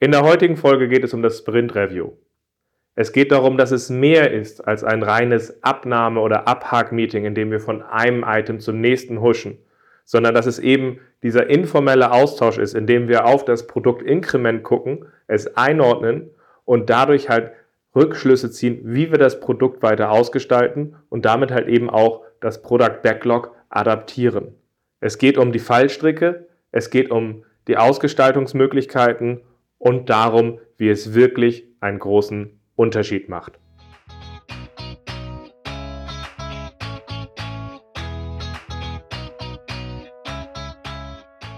[0.00, 2.12] In der heutigen Folge geht es um das Sprint Review.
[2.94, 7.50] Es geht darum, dass es mehr ist als ein reines Abnahme- oder Abhak-Meeting, in dem
[7.50, 9.58] wir von einem Item zum nächsten huschen,
[10.04, 15.06] sondern dass es eben dieser informelle Austausch ist, in dem wir auf das Produktinkrement gucken,
[15.26, 16.30] es einordnen
[16.64, 17.50] und dadurch halt
[17.96, 23.02] Rückschlüsse ziehen, wie wir das Produkt weiter ausgestalten und damit halt eben auch das Product
[23.02, 24.54] Backlog adaptieren.
[25.00, 29.40] Es geht um die Fallstricke, es geht um die Ausgestaltungsmöglichkeiten
[29.78, 33.58] und darum, wie es wirklich einen großen Unterschied macht.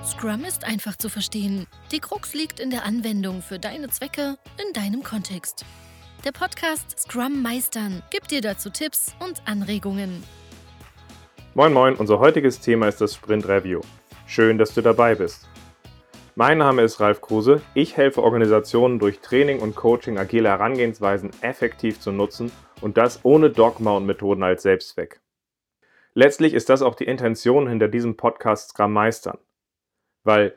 [0.05, 1.67] Scrum ist einfach zu verstehen.
[1.93, 5.65] Die Krux liegt in der Anwendung für deine Zwecke in deinem Kontext.
[6.27, 10.23] Der Podcast Scrum Meistern gibt dir dazu Tipps und Anregungen.
[11.55, 13.81] Moin Moin, unser heutiges Thema ist das Sprint Review.
[14.27, 15.50] Schön, dass du dabei bist.
[16.37, 17.61] Mein Name ist Ralf Kruse.
[17.75, 23.51] Ich helfe Organisationen durch Training und Coaching agile Herangehensweisen effektiv zu nutzen und das ohne
[23.51, 25.21] Dogma und Methoden als Selbstzweck.
[26.15, 29.39] Letztlich ist das auch die Intention hinter diesem Podcast Scrum Meistern.
[30.23, 30.55] Weil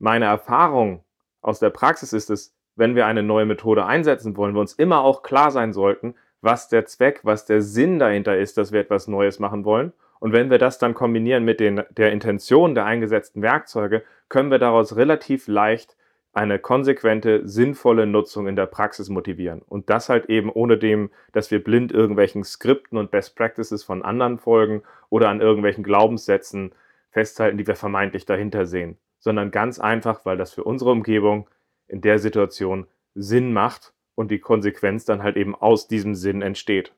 [0.00, 1.04] meine Erfahrung
[1.42, 5.02] aus der Praxis ist es, wenn wir eine neue Methode einsetzen wollen, wir uns immer
[5.02, 9.06] auch klar sein sollten, was der Zweck, was der Sinn dahinter ist, dass wir etwas
[9.06, 9.92] Neues machen wollen
[10.24, 14.58] und wenn wir das dann kombinieren mit den, der Intention der eingesetzten Werkzeuge, können wir
[14.58, 15.98] daraus relativ leicht
[16.32, 19.60] eine konsequente, sinnvolle Nutzung in der Praxis motivieren.
[19.60, 24.02] Und das halt eben ohne dem, dass wir blind irgendwelchen Skripten und Best Practices von
[24.02, 26.72] anderen folgen oder an irgendwelchen Glaubenssätzen
[27.10, 31.50] festhalten, die wir vermeintlich dahinter sehen, sondern ganz einfach, weil das für unsere Umgebung
[31.86, 36.94] in der Situation Sinn macht und die Konsequenz dann halt eben aus diesem Sinn entsteht.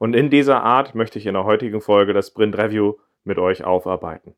[0.00, 3.64] Und in dieser Art möchte ich in der heutigen Folge das Sprint Review mit euch
[3.64, 4.34] aufarbeiten.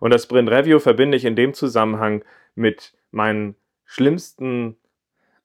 [0.00, 2.24] Und das Sprint Review verbinde ich in dem Zusammenhang
[2.56, 4.76] mit meinen schlimmsten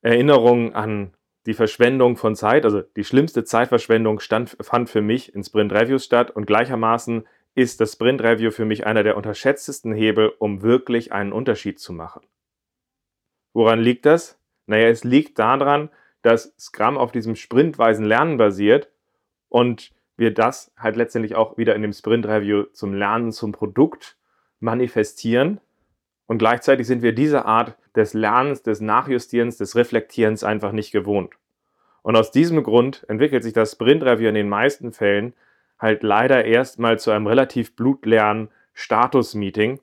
[0.01, 1.13] Erinnerungen an
[1.45, 2.66] die Verschwendung von Zeit.
[2.66, 7.79] Also die schlimmste Zeitverschwendung stand, fand für mich in Sprint Reviews statt und gleichermaßen ist
[7.81, 12.25] das Sprint Review für mich einer der unterschätztesten Hebel, um wirklich einen Unterschied zu machen.
[13.53, 14.39] Woran liegt das?
[14.66, 15.91] Naja, es liegt daran,
[16.23, 18.89] dass Scrum auf diesem sprintweisen Lernen basiert
[19.50, 24.17] und wir das halt letztendlich auch wieder in dem Sprint Review zum Lernen zum Produkt
[24.59, 25.59] manifestieren.
[26.28, 31.34] Und gleichzeitig sind wir diese Art des Lernens, des Nachjustierens, des Reflektierens einfach nicht gewohnt.
[32.01, 35.34] Und aus diesem Grund entwickelt sich das Sprint Review in den meisten Fällen
[35.79, 39.79] halt leider erstmal zu einem relativ blutleeren Status-Meeting,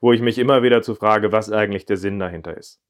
[0.00, 2.80] wo ich mich immer wieder zu frage, was eigentlich der Sinn dahinter ist.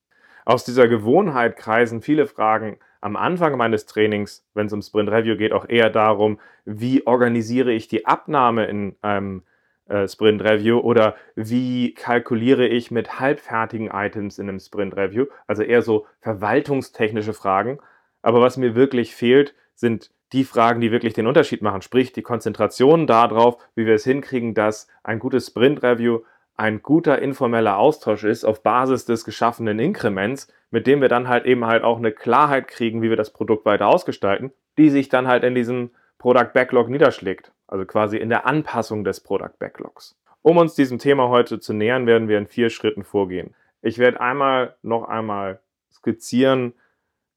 [0.44, 5.36] Aus dieser Gewohnheit kreisen viele Fragen am Anfang meines Trainings, wenn es um Sprint Review
[5.36, 9.42] geht, auch eher darum, wie organisiere ich die Abnahme in einem
[9.88, 15.26] äh, Sprint Review oder wie kalkuliere ich mit halbfertigen Items in einem Sprint Review.
[15.46, 17.78] Also eher so verwaltungstechnische Fragen.
[18.22, 22.22] Aber was mir wirklich fehlt, sind die Fragen, die wirklich den Unterschied machen, sprich die
[22.22, 26.20] Konzentration darauf, wie wir es hinkriegen, dass ein gutes Sprint Review
[26.58, 31.46] ein guter informeller Austausch ist auf Basis des geschaffenen Inkrements, mit dem wir dann halt
[31.46, 35.28] eben halt auch eine Klarheit kriegen, wie wir das Produkt weiter ausgestalten, die sich dann
[35.28, 40.18] halt in diesem Product Backlog niederschlägt, also quasi in der Anpassung des Product Backlogs.
[40.42, 43.54] Um uns diesem Thema heute zu nähern, werden wir in vier Schritten vorgehen.
[43.80, 45.60] Ich werde einmal noch einmal
[45.92, 46.74] skizzieren,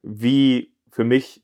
[0.02, 1.44] wie für mich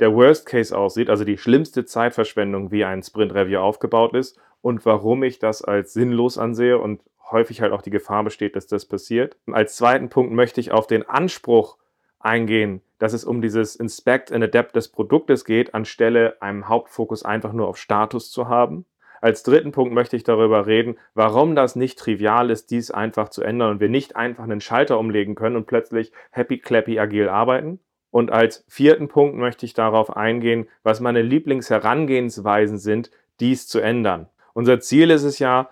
[0.00, 4.86] der Worst Case aussieht, also die schlimmste Zeitverschwendung, wie ein Sprint Review aufgebaut ist und
[4.86, 8.86] warum ich das als sinnlos ansehe und häufig halt auch die Gefahr besteht, dass das
[8.86, 9.36] passiert.
[9.50, 11.76] Als zweiten Punkt möchte ich auf den Anspruch
[12.20, 17.52] eingehen, dass es um dieses Inspect and Adapt des Produktes geht, anstelle einem Hauptfokus einfach
[17.52, 18.84] nur auf Status zu haben.
[19.20, 23.42] Als dritten Punkt möchte ich darüber reden, warum das nicht trivial ist, dies einfach zu
[23.42, 27.80] ändern und wir nicht einfach einen Schalter umlegen können und plötzlich happy clappy agil arbeiten.
[28.10, 33.10] Und als vierten Punkt möchte ich darauf eingehen, was meine Lieblingsherangehensweisen sind,
[33.40, 34.28] dies zu ändern.
[34.54, 35.68] Unser Ziel ist es ja,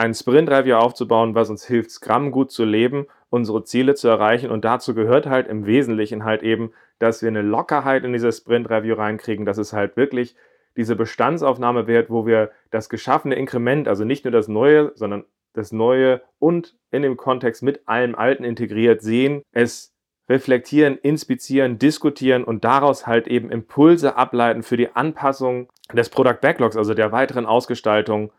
[0.00, 4.50] ein Sprint-Review aufzubauen, was uns hilft, Scrum gut zu leben, unsere Ziele zu erreichen.
[4.50, 8.94] Und dazu gehört halt im Wesentlichen halt eben, dass wir eine Lockerheit in dieses Sprint-Review
[8.94, 10.36] reinkriegen, dass es halt wirklich
[10.74, 15.70] diese Bestandsaufnahme wird, wo wir das geschaffene Inkrement, also nicht nur das Neue, sondern das
[15.70, 19.92] Neue und in dem Kontext mit allem Alten integriert sehen, es
[20.30, 26.76] reflektieren, inspizieren, diskutieren und daraus halt eben Impulse ableiten für die Anpassung des Product Backlogs,
[26.76, 28.32] also der weiteren Ausgestaltung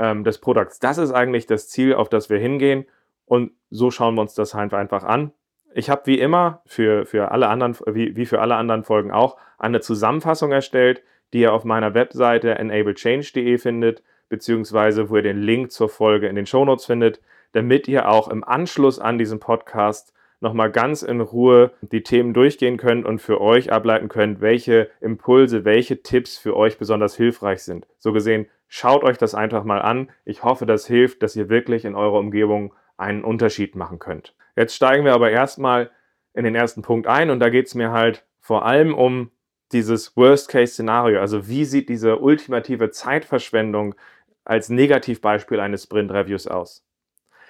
[0.00, 0.80] ähm, des Produkts.
[0.80, 2.86] Das ist eigentlich das Ziel, auf das wir hingehen.
[3.26, 5.32] Und so schauen wir uns das halt einfach an.
[5.74, 9.36] Ich habe wie immer für, für alle anderen, wie, wie für alle anderen Folgen auch,
[9.58, 11.02] eine Zusammenfassung erstellt,
[11.32, 16.34] die ihr auf meiner Webseite enablechange.de findet, beziehungsweise wo ihr den Link zur Folge in
[16.34, 17.20] den Shownotes findet,
[17.52, 22.78] damit ihr auch im Anschluss an diesen Podcast nochmal ganz in Ruhe die Themen durchgehen
[22.78, 27.86] könnt und für euch ableiten könnt, welche Impulse, welche Tipps für euch besonders hilfreich sind.
[27.98, 30.10] So gesehen, schaut euch das einfach mal an.
[30.24, 34.34] Ich hoffe, das hilft, dass ihr wirklich in eurer Umgebung einen Unterschied machen könnt.
[34.56, 35.90] Jetzt steigen wir aber erstmal
[36.32, 39.32] in den ersten Punkt ein und da geht es mir halt vor allem um
[39.72, 41.20] dieses Worst-Case-Szenario.
[41.20, 43.96] Also wie sieht diese ultimative Zeitverschwendung
[44.44, 46.86] als Negativbeispiel eines Sprint-Reviews aus?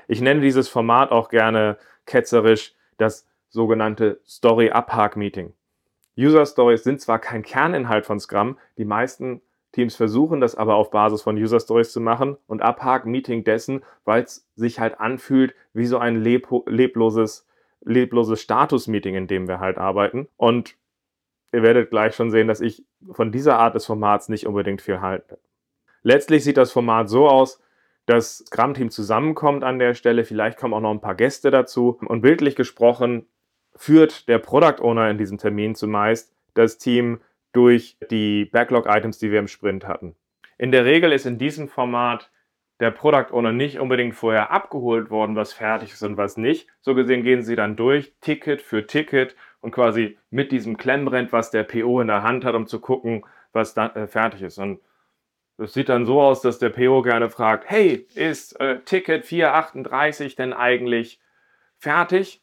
[0.09, 1.77] Ich nenne dieses Format auch gerne
[2.07, 5.53] ketzerisch das sogenannte Story-Abhak-Meeting.
[6.17, 11.23] User-Stories sind zwar kein Kerninhalt von Scrum, die meisten Teams versuchen das aber auf Basis
[11.23, 15.99] von User Stories zu machen und Abhak-Meeting dessen, weil es sich halt anfühlt wie so
[15.99, 17.47] ein leb lebloses,
[17.81, 20.29] lebloses Status-Meeting, in dem wir halt arbeiten.
[20.37, 20.77] Und
[21.53, 25.01] ihr werdet gleich schon sehen, dass ich von dieser Art des Formats nicht unbedingt viel
[25.01, 25.39] halte.
[26.03, 27.61] Letztlich sieht das Format so aus,
[28.07, 32.23] das Scrum-Team zusammenkommt an der Stelle, vielleicht kommen auch noch ein paar Gäste dazu und
[32.23, 33.27] bildlich gesprochen
[33.77, 37.21] führt der Product Owner in diesem Termin zumeist das Team
[37.53, 40.17] durch die Backlog-Items, die wir im Sprint hatten.
[40.59, 42.31] In der Regel ist in diesem Format
[42.81, 46.69] der Product Owner nicht unbedingt vorher abgeholt worden, was fertig ist und was nicht.
[46.81, 51.51] So gesehen gehen sie dann durch, Ticket für Ticket und quasi mit diesem Klemmbrett, was
[51.51, 54.59] der PO in der Hand hat, um zu gucken, was da äh, fertig ist.
[54.59, 54.81] Und
[55.59, 60.35] das sieht dann so aus, dass der PO gerne fragt, hey, ist äh, Ticket 438
[60.35, 61.21] denn eigentlich
[61.79, 62.43] fertig?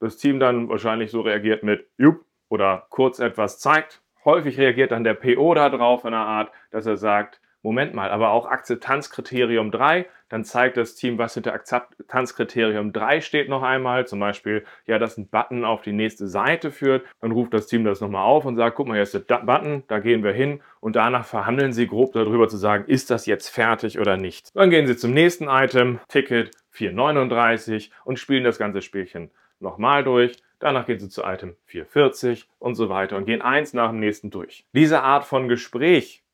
[0.00, 5.04] Das Team dann wahrscheinlich so reagiert mit Jupp oder kurz etwas zeigt, Häufig reagiert dann
[5.04, 10.04] der PO darauf in einer Art, dass er sagt, Moment mal, aber auch Akzeptanzkriterium 3,
[10.28, 15.16] dann zeigt das Team, was hinter Akzeptanzkriterium 3 steht noch einmal, zum Beispiel, ja, dass
[15.16, 18.56] ein Button auf die nächste Seite führt, dann ruft das Team das nochmal auf und
[18.56, 20.60] sagt, guck mal, hier ist der Button, da gehen wir hin.
[20.80, 24.54] Und danach verhandeln sie grob darüber zu sagen, ist das jetzt fertig oder nicht.
[24.54, 30.36] Dann gehen sie zum nächsten Item, Ticket 439 und spielen das ganze Spielchen nochmal durch
[30.58, 34.30] Danach gehen Sie zu Item 440 und so weiter und gehen eins nach dem nächsten
[34.30, 34.66] durch.
[34.72, 36.24] Diese Art von Gespräch,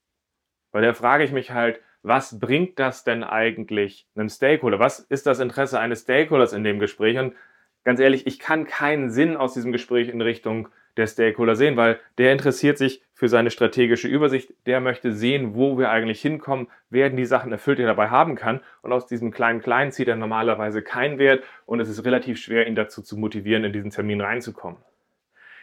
[0.72, 4.78] bei der frage ich mich halt, was bringt das denn eigentlich einem Stakeholder?
[4.78, 7.18] Was ist das Interesse eines Stakeholders in dem Gespräch?
[7.18, 7.34] Und
[7.84, 11.98] ganz ehrlich, ich kann keinen Sinn aus diesem Gespräch in Richtung der Stakeholder sehen, weil
[12.18, 17.16] der interessiert sich für seine strategische Übersicht, der möchte sehen, wo wir eigentlich hinkommen, werden
[17.16, 18.60] die Sachen erfüllt, die er dabei haben kann.
[18.82, 22.66] Und aus diesem kleinen Kleinen zieht er normalerweise keinen Wert und es ist relativ schwer,
[22.66, 24.78] ihn dazu zu motivieren, in diesen Termin reinzukommen.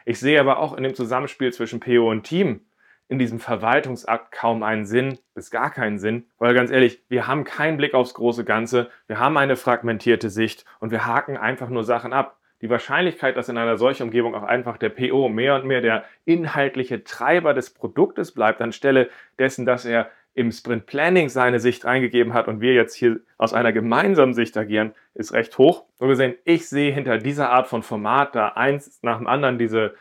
[0.06, 2.62] Ich sehe aber auch in dem Zusammenspiel zwischen PO und Team
[3.11, 7.43] in diesem Verwaltungsakt kaum einen Sinn, bis gar keinen Sinn, weil ganz ehrlich, wir haben
[7.43, 11.83] keinen Blick aufs große Ganze, wir haben eine fragmentierte Sicht und wir haken einfach nur
[11.83, 15.65] Sachen ab die Wahrscheinlichkeit, dass in einer solchen Umgebung auch einfach der PO mehr und
[15.65, 21.59] mehr der inhaltliche Treiber des Produktes bleibt, anstelle dessen, dass er im Sprint Planning seine
[21.59, 25.83] Sicht eingegeben hat und wir jetzt hier aus einer gemeinsamen Sicht agieren, ist recht hoch.
[25.95, 29.95] So gesehen, ich sehe hinter dieser Art von Format da eins nach dem anderen diese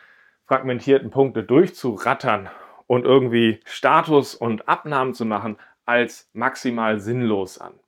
[0.46, 2.48] fragmentierten Punkte durchzurattern
[2.90, 7.78] und irgendwie Status und Abnahmen zu machen, als maximal sinnlos an.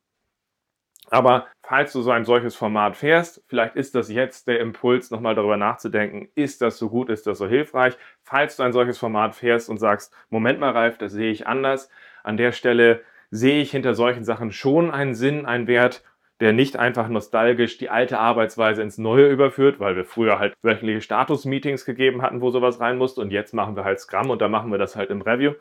[1.11, 5.35] Aber falls du so ein solches Format fährst, vielleicht ist das jetzt der Impuls, nochmal
[5.35, 7.99] darüber nachzudenken, ist das so gut, ist das so hilfreich?
[8.23, 11.91] Falls du ein solches Format fährst und sagst, Moment mal, Ralf, das sehe ich anders,
[12.23, 13.03] an der Stelle
[13.33, 16.05] sehe ich hinter solchen Sachen schon einen Sinn, einen Wert,
[16.43, 21.01] der nicht einfach nostalgisch die alte Arbeitsweise ins Neue überführt, weil wir früher halt wöchentliche
[21.01, 24.49] Status-Meetings gegeben hatten, wo sowas rein musste und jetzt machen wir halt Scrum und da
[24.49, 25.55] machen wir das halt im Review.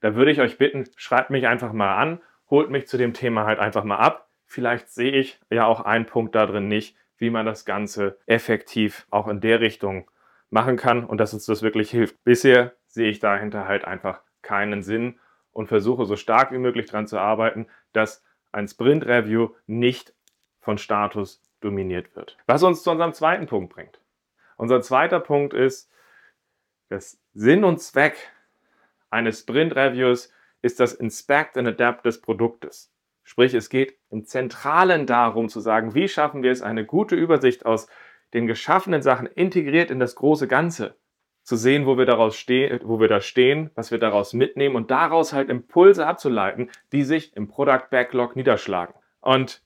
[0.00, 3.44] Da würde ich euch bitten, schreibt mich einfach mal an, holt mich zu dem Thema
[3.44, 7.30] halt einfach mal ab Vielleicht sehe ich ja auch einen Punkt da drin nicht, wie
[7.30, 10.10] man das Ganze effektiv auch in der Richtung
[10.50, 12.22] machen kann und dass uns das wirklich hilft.
[12.24, 15.18] Bisher sehe ich dahinter halt einfach keinen Sinn
[15.50, 18.22] und versuche so stark wie möglich daran zu arbeiten, dass
[18.56, 20.14] ein Sprint-Review nicht
[20.60, 22.36] von Status dominiert wird.
[22.46, 24.00] Was uns zu unserem zweiten Punkt bringt.
[24.56, 25.90] Unser zweiter Punkt ist,
[26.88, 28.16] dass Sinn und Zweck
[29.10, 30.32] eines Sprint-Reviews
[30.62, 32.90] ist das Inspect and Adapt des Produktes.
[33.24, 37.66] Sprich, es geht im Zentralen darum zu sagen, wie schaffen wir es, eine gute Übersicht
[37.66, 37.88] aus
[38.32, 40.96] den geschaffenen Sachen integriert in das große Ganze
[41.46, 44.90] zu sehen, wo wir daraus stehen, wo wir da stehen, was wir daraus mitnehmen und
[44.90, 48.94] daraus halt Impulse abzuleiten, die sich im Product Backlog niederschlagen.
[49.20, 49.62] Und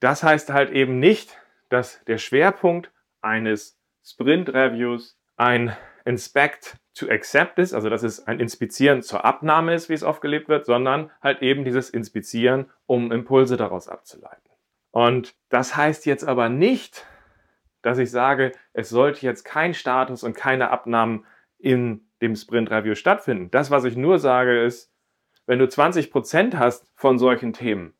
[0.00, 1.36] das heißt halt eben nicht,
[1.68, 8.40] dass der Schwerpunkt eines Sprint Reviews ein Inspect to accept ist, also dass es ein
[8.40, 13.12] Inspizieren zur Abnahme ist, wie es oft gelebt wird, sondern halt eben dieses Inspizieren, um
[13.12, 14.50] Impulse daraus abzuleiten.
[14.90, 17.04] Und das heißt jetzt aber nicht,
[17.84, 21.26] dass ich sage, es sollte jetzt kein Status und keine Abnahmen
[21.58, 23.50] in dem Sprint Review stattfinden.
[23.50, 24.90] Das, was ich nur sage, ist,
[25.46, 27.92] wenn du 20% hast von solchen Themen,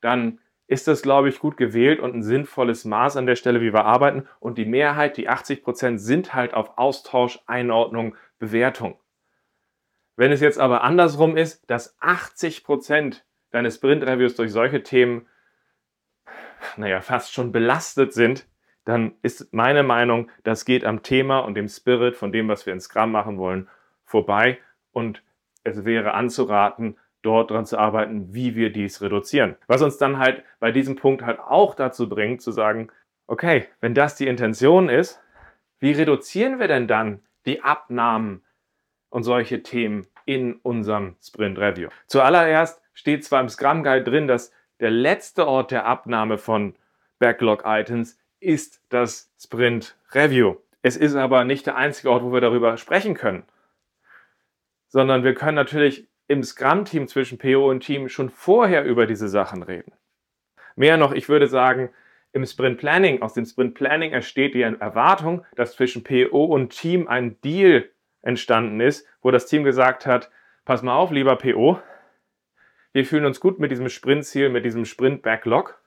[0.00, 0.38] dann
[0.68, 3.84] ist das, glaube ich, gut gewählt und ein sinnvolles Maß an der Stelle, wie wir
[3.84, 4.28] arbeiten.
[4.38, 9.00] Und die Mehrheit, die 80 Prozent, sind halt auf Austausch, Einordnung, Bewertung.
[10.16, 15.26] Wenn es jetzt aber andersrum ist, dass 80 Prozent deines Sprint-Reviews durch solche Themen,
[16.76, 18.46] naja, fast schon belastet sind,
[18.84, 22.72] dann ist meine Meinung, das geht am Thema und dem Spirit von dem, was wir
[22.72, 23.68] in Scrum machen wollen,
[24.04, 24.58] vorbei.
[24.92, 25.22] Und
[25.64, 29.56] es wäre anzuraten, dort dran zu arbeiten, wie wir dies reduzieren.
[29.66, 32.88] Was uns dann halt bei diesem Punkt halt auch dazu bringt, zu sagen,
[33.26, 35.20] okay, wenn das die Intention ist,
[35.78, 38.42] wie reduzieren wir denn dann die Abnahmen
[39.08, 41.88] und solche Themen in unserem Sprint Review?
[42.06, 46.74] Zuallererst steht zwar im Scrum Guide drin, dass der letzte Ort der Abnahme von
[47.18, 50.56] Backlog Items ist das Sprint Review.
[50.82, 53.44] Es ist aber nicht der einzige Ort, wo wir darüber sprechen können,
[54.88, 59.62] sondern wir können natürlich im Scrum-Team zwischen PO und Team schon vorher über diese Sachen
[59.62, 59.92] reden.
[60.76, 61.90] Mehr noch, ich würde sagen,
[62.32, 67.06] im Sprint Planning, aus dem Sprint Planning entsteht die Erwartung, dass zwischen PO und Team
[67.06, 67.88] ein Deal
[68.22, 70.30] entstanden ist, wo das Team gesagt hat,
[70.64, 71.80] pass mal auf, lieber PO,
[72.92, 75.78] wir fühlen uns gut mit diesem Sprintziel, mit diesem Sprint-Backlog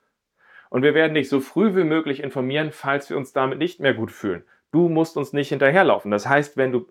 [0.70, 3.94] und wir werden dich so früh wie möglich informieren, falls wir uns damit nicht mehr
[3.94, 4.44] gut fühlen.
[4.72, 6.12] Du musst uns nicht hinterherlaufen.
[6.12, 6.88] Das heißt, wenn du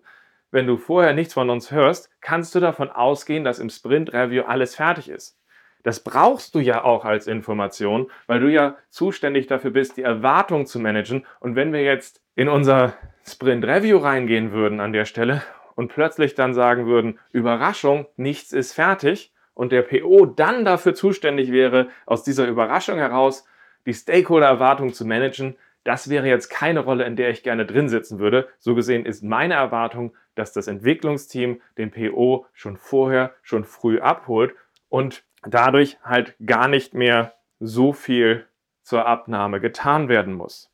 [0.49, 4.75] wenn du vorher nichts von uns hörst, kannst du davon ausgehen, dass im Sprint-Review alles
[4.75, 5.37] fertig ist.
[5.83, 10.65] Das brauchst du ja auch als Information, weil du ja zuständig dafür bist, die Erwartung
[10.65, 11.25] zu managen.
[11.39, 12.93] Und wenn wir jetzt in unser
[13.25, 15.43] Sprint-Review reingehen würden an der Stelle
[15.75, 21.51] und plötzlich dann sagen würden, Überraschung, nichts ist fertig und der PO dann dafür zuständig
[21.51, 23.45] wäre, aus dieser Überraschung heraus
[23.87, 28.19] die Stakeholder-Erwartung zu managen, das wäre jetzt keine Rolle, in der ich gerne drin sitzen
[28.19, 28.49] würde.
[28.59, 34.53] So gesehen ist meine Erwartung, dass das Entwicklungsteam den PO schon vorher, schon früh abholt
[34.89, 38.45] und dadurch halt gar nicht mehr so viel
[38.83, 40.69] zur Abnahme getan werden muss.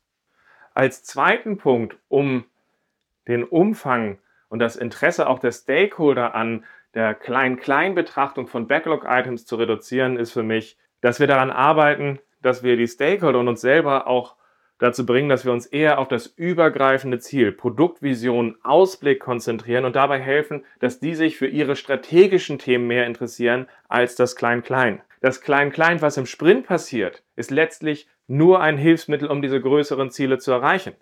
[0.74, 2.44] Als zweiten Punkt, um
[3.28, 4.18] den Umfang
[4.48, 10.42] und das Interesse auch der Stakeholder an der Klein-Klein-Betrachtung von Backlog-Items zu reduzieren, ist für
[10.42, 14.36] mich, dass wir daran arbeiten, dass wir die Stakeholder und uns selber auch
[14.78, 20.20] dazu bringen, dass wir uns eher auf das übergreifende Ziel, Produktvision, Ausblick konzentrieren und dabei
[20.20, 25.00] helfen, dass die sich für ihre strategischen Themen mehr interessieren als das Klein-Klein.
[25.20, 30.38] Das Klein-Klein, was im Sprint passiert, ist letztlich nur ein Hilfsmittel, um diese größeren Ziele
[30.38, 30.94] zu erreichen.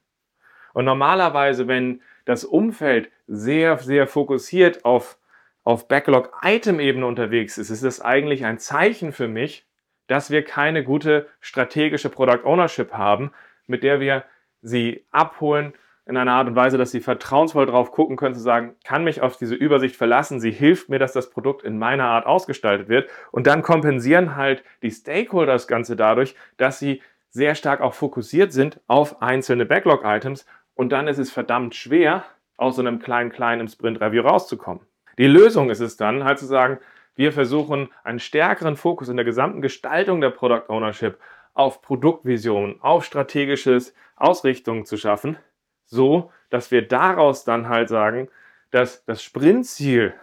[0.75, 5.19] Und normalerweise, wenn das Umfeld sehr, sehr fokussiert auf,
[5.65, 9.67] auf Backlog-Item-Ebene unterwegs ist, ist es eigentlich ein Zeichen für mich,
[10.07, 13.33] dass wir keine gute strategische Product Ownership haben,
[13.67, 14.25] mit der wir
[14.61, 18.75] sie abholen in einer Art und Weise, dass sie vertrauensvoll drauf gucken können, zu sagen,
[18.85, 22.27] kann mich auf diese Übersicht verlassen, sie hilft mir, dass das Produkt in meiner Art
[22.27, 23.09] ausgestaltet wird.
[23.31, 28.53] Und dann kompensieren halt die Stakeholder das Ganze dadurch, dass sie sehr stark auch fokussiert
[28.53, 30.45] sind auf einzelne Backlog-Items.
[30.75, 32.25] Und dann ist es verdammt schwer,
[32.57, 34.85] aus so einem kleinen, kleinen Sprint-Review rauszukommen.
[35.19, 36.79] Die Lösung ist es dann, halt zu sagen,
[37.15, 41.19] wir versuchen einen stärkeren Fokus in der gesamten Gestaltung der Product Ownership
[41.55, 45.37] auf Produktvision, auf strategisches Ausrichtung zu schaffen,
[45.85, 48.29] so dass wir daraus dann halt sagen,
[48.71, 50.15] dass das Sprintziel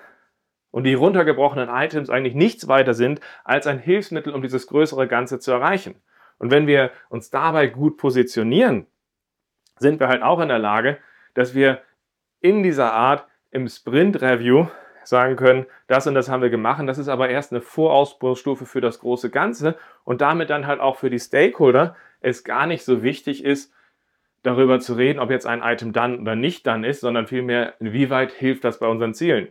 [0.72, 5.39] und die runtergebrochenen Items eigentlich nichts weiter sind als ein Hilfsmittel, um dieses größere Ganze
[5.39, 5.96] zu erreichen.
[6.38, 8.86] Und wenn wir uns dabei gut positionieren,
[9.77, 10.98] sind wir halt auch in der Lage,
[11.34, 11.81] dass wir
[12.41, 14.67] in dieser Art im Sprint Review
[15.10, 16.82] sagen können, das und das haben wir gemacht.
[16.88, 19.75] Das ist aber erst eine Vorausbaustufe für das große Ganze
[20.06, 23.74] und damit dann halt auch für die Stakeholder es gar nicht so wichtig ist,
[24.44, 28.32] darüber zu reden, ob jetzt ein Item dann oder nicht dann ist, sondern vielmehr, inwieweit
[28.32, 29.50] hilft das bei unseren Zielen.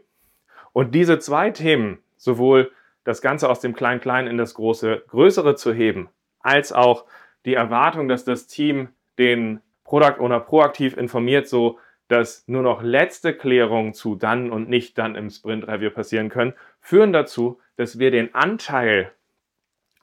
[0.72, 2.70] Und diese zwei Themen, sowohl
[3.04, 6.08] das Ganze aus dem Klein-Klein in das große, größere zu heben,
[6.40, 7.04] als auch
[7.44, 8.88] die Erwartung, dass das Team
[9.18, 14.98] den Product Owner proaktiv informiert, so dass nur noch letzte Klärungen zu dann und nicht
[14.98, 19.12] dann im Sprint Review passieren können, führen dazu, dass wir den Anteil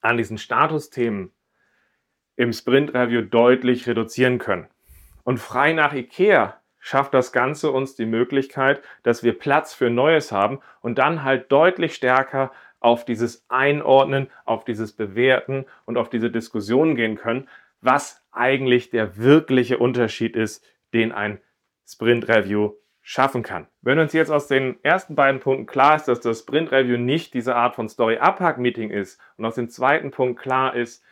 [0.02, 1.32] an diesen Statusthemen
[2.36, 4.68] im Sprint Review deutlich reduzieren können.
[5.24, 10.32] Und frei nach IKEA schafft das Ganze uns die Möglichkeit, dass wir Platz für Neues
[10.32, 16.30] haben und dann halt deutlich stärker auf dieses Einordnen, auf dieses Bewerten und auf diese
[16.30, 17.50] Diskussion gehen können,
[17.82, 21.40] was eigentlich der wirkliche Unterschied ist, den ein
[21.86, 23.68] Sprint Review schaffen kann.
[23.82, 27.36] Wenn uns jetzt aus den ersten beiden Punkten klar ist, dass das Sprint Review nicht
[27.36, 31.04] diese Art von Story Abhack Meeting ist und aus dem zweiten Punkt klar ist,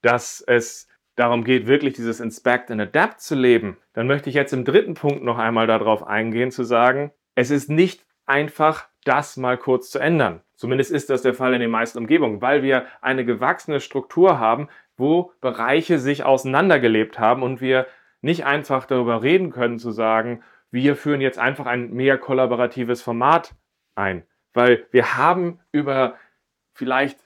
[0.00, 4.54] dass es darum geht, wirklich dieses Inspect and Adapt zu leben, dann möchte ich jetzt
[4.54, 9.58] im dritten Punkt noch einmal darauf eingehen, zu sagen, es ist nicht einfach das mal
[9.58, 10.40] kurz zu ändern.
[10.54, 14.68] Zumindest ist das der Fall in den meisten Umgebungen, weil wir eine gewachsene Struktur haben,
[14.96, 17.86] wo Bereiche sich auseinandergelebt haben und wir
[18.22, 23.54] nicht einfach darüber reden können zu sagen, wir führen jetzt einfach ein mehr kollaboratives Format
[23.94, 24.24] ein,
[24.54, 26.14] weil wir haben über
[26.72, 27.18] vielleicht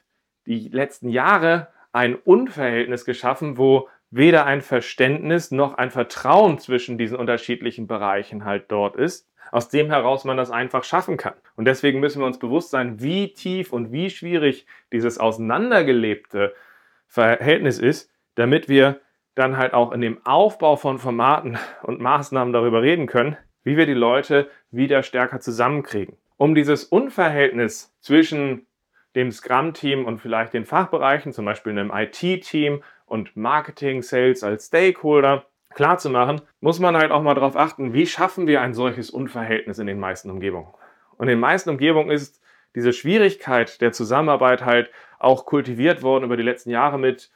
[0.46, 7.16] die letzten Jahre ein Unverhältnis geschaffen, wo weder ein Verständnis noch ein Vertrauen zwischen diesen
[7.16, 11.34] unterschiedlichen Bereichen halt dort ist, aus dem heraus man das einfach schaffen kann.
[11.56, 16.54] Und deswegen müssen wir uns bewusst sein, wie tief und wie schwierig dieses auseinandergelebte
[17.06, 19.00] Verhältnis ist, damit wir
[19.36, 23.86] dann halt auch in dem Aufbau von Formaten und Maßnahmen darüber reden können, wie wir
[23.86, 26.16] die Leute wieder stärker zusammenkriegen.
[26.36, 28.66] Um dieses Unverhältnis zwischen
[29.14, 35.46] dem Scrum-Team und vielleicht den Fachbereichen, zum Beispiel einem IT-Team und Marketing, Sales als Stakeholder
[35.74, 39.10] klar zu machen, muss man halt auch mal darauf achten, wie schaffen wir ein solches
[39.10, 40.72] Unverhältnis in den meisten Umgebungen.
[41.18, 42.42] Und in den meisten Umgebungen ist
[42.74, 47.30] diese Schwierigkeit der Zusammenarbeit halt auch kultiviert worden über die letzten Jahre mit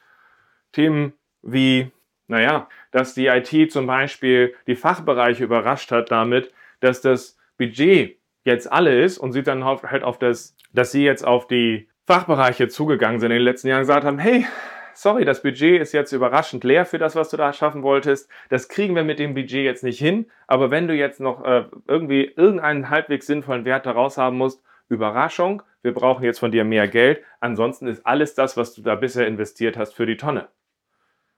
[0.71, 1.91] Themen wie,
[2.27, 8.71] naja, dass die IT zum Beispiel die Fachbereiche überrascht hat damit, dass das Budget jetzt
[8.71, 13.19] alle ist und sie dann halt auf das, dass sie jetzt auf die Fachbereiche zugegangen
[13.19, 14.45] sind in den letzten Jahren gesagt haben, hey,
[14.93, 18.29] sorry, das Budget ist jetzt überraschend leer für das, was du da schaffen wolltest.
[18.49, 20.25] Das kriegen wir mit dem Budget jetzt nicht hin.
[20.47, 25.63] Aber wenn du jetzt noch äh, irgendwie irgendeinen halbwegs sinnvollen Wert daraus haben musst, Überraschung,
[25.83, 27.21] wir brauchen jetzt von dir mehr Geld.
[27.39, 30.49] Ansonsten ist alles das, was du da bisher investiert hast, für die Tonne.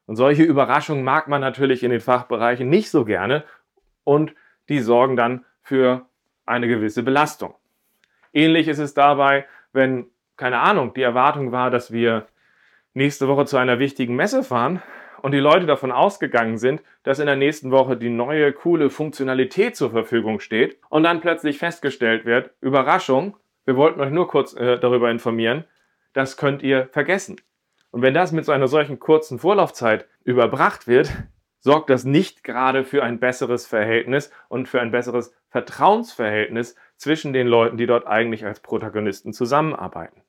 [0.05, 3.43] Und solche Überraschungen mag man natürlich in den Fachbereichen nicht so gerne
[4.03, 4.35] und
[4.69, 6.05] die sorgen dann für
[6.45, 7.55] eine gewisse Belastung.
[8.33, 12.27] Ähnlich ist es dabei, wenn, keine Ahnung, die Erwartung war, dass wir
[12.93, 14.81] nächste Woche zu einer wichtigen Messe fahren
[15.21, 19.75] und die Leute davon ausgegangen sind, dass in der nächsten Woche die neue coole Funktionalität
[19.75, 24.77] zur Verfügung steht und dann plötzlich festgestellt wird, Überraschung, wir wollten euch nur kurz äh,
[24.79, 25.63] darüber informieren,
[26.11, 27.37] das könnt ihr vergessen.
[27.93, 31.11] Und wenn das mit so einer solchen kurzen Vorlaufzeit überbracht wird,
[31.59, 37.45] sorgt das nicht gerade für ein besseres Verhältnis und für ein besseres Vertrauensverhältnis zwischen den
[37.45, 40.23] Leuten, die dort eigentlich als Protagonisten zusammenarbeiten.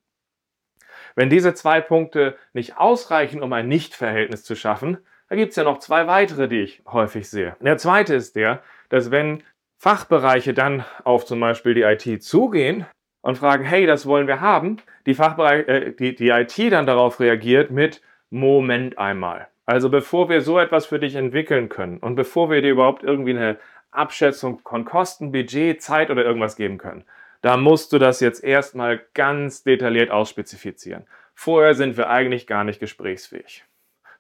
[1.17, 4.99] Wenn diese zwei Punkte nicht ausreichen, um ein Nichtverhältnis zu schaffen,
[5.31, 7.57] da gibt es ja noch zwei weitere, die ich häufig sehe.
[7.61, 9.43] Der zweite ist der, dass wenn
[9.79, 12.85] Fachbereiche dann auf zum Beispiel die IT zugehen
[13.25, 17.21] und fragen, hey, das wollen wir haben, die, Fachbereich, äh, die, die IT dann darauf
[17.21, 19.49] reagiert mit Moment einmal.
[19.65, 23.31] Also bevor wir so etwas für dich entwickeln können und bevor wir dir überhaupt irgendwie
[23.31, 23.57] eine
[23.91, 27.05] Abschätzung von Kosten, Budget, Zeit oder irgendwas geben können,
[27.41, 31.07] da musst du das jetzt erstmal ganz detailliert ausspezifizieren.
[31.35, 33.65] Vorher sind wir eigentlich gar nicht gesprächsfähig.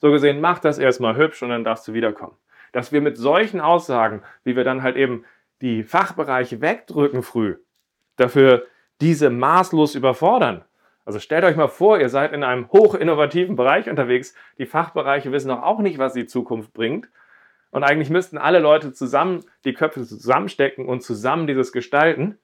[0.00, 2.36] So gesehen, mach das erstmal hübsch und dann darfst du wiederkommen.
[2.72, 5.26] Dass wir mit solchen Aussagen, wie wir dann halt eben
[5.60, 7.56] die Fachbereiche wegdrücken früh,
[8.16, 8.66] dafür
[9.00, 10.64] diese maßlos überfordern.
[11.04, 14.35] Also stellt euch mal vor, ihr seid in einem hochinnovativen Bereich unterwegs.
[14.59, 17.09] Die Fachbereiche wissen noch auch nicht, was die Zukunft bringt.
[17.70, 22.38] Und eigentlich müssten alle Leute zusammen die Köpfe zusammenstecken und zusammen dieses gestalten.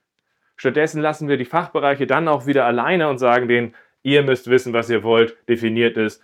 [0.57, 4.73] Stattdessen lassen wir die Fachbereiche dann auch wieder alleine und sagen denen, ihr müsst wissen,
[4.73, 6.23] was ihr wollt, definiert es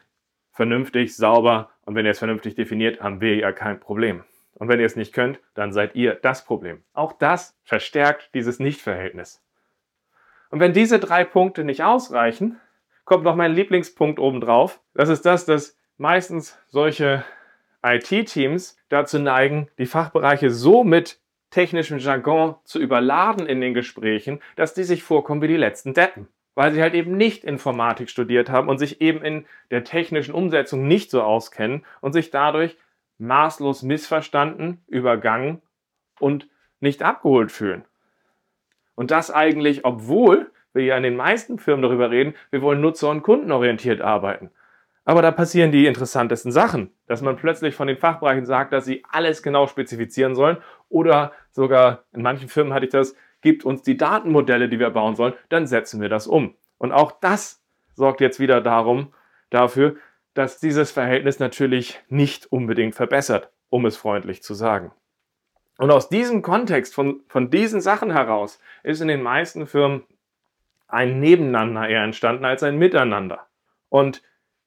[0.51, 4.25] vernünftig, sauber und wenn ihr es vernünftig definiert, haben wir ja kein Problem.
[4.55, 6.83] Und wenn ihr es nicht könnt, dann seid ihr das Problem.
[6.93, 9.43] Auch das verstärkt dieses Nichtverhältnis.
[10.51, 12.61] Und wenn diese drei Punkte nicht ausreichen,
[13.05, 14.81] kommt noch mein Lieblingspunkt obendrauf.
[14.95, 17.25] Das ist das, dass meistens solche
[17.83, 24.75] IT-Teams dazu neigen, die Fachbereiche so mit technischen Jargon zu überladen in den Gesprächen, dass
[24.75, 26.29] die sich vorkommen wie die letzten Deppen.
[26.55, 30.89] Weil sie halt eben nicht Informatik studiert haben und sich eben in der technischen Umsetzung
[30.89, 32.77] nicht so auskennen und sich dadurch
[33.19, 35.63] maßlos missverstanden, übergangen
[36.19, 36.49] und
[36.81, 37.85] nicht abgeholt fühlen.
[38.97, 43.11] Und das eigentlich, obwohl wir ja in den meisten Firmen darüber reden, wir wollen nutzer-
[43.11, 44.51] und kundenorientiert arbeiten.
[45.05, 49.05] Aber da passieren die interessantesten Sachen, dass man plötzlich von den Fachbereichen sagt, dass sie
[49.09, 50.57] alles genau spezifizieren sollen
[50.89, 55.15] oder sogar in manchen Firmen hatte ich das, gibt uns die Datenmodelle, die wir bauen
[55.15, 56.57] sollen, dann setzen wir das um.
[56.79, 57.63] Und auch das
[57.95, 59.15] sorgt jetzt wieder darum,
[59.51, 59.95] dafür,
[60.35, 64.91] dass dieses Verhältnis natürlich nicht unbedingt verbessert, um es freundlich zu sagen.
[65.79, 70.05] Und aus diesem Kontext, von, von diesen Sachen heraus, ist in den meisten Firmen
[70.89, 73.47] ein Nebeneinander eher entstanden als ein Miteinander.
[73.89, 74.23] Und